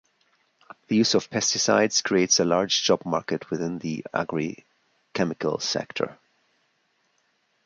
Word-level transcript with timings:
The 0.87 0.95
use 0.95 1.13
of 1.13 1.29
pesticides 1.29 2.03
creates 2.03 2.39
a 2.39 2.43
large 2.43 2.81
job 2.81 3.05
market 3.05 3.47
within 3.51 3.77
the 3.77 4.03
agrichemical 4.15 5.59
sector. 5.61 6.17